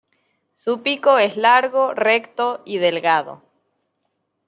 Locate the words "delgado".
2.79-3.43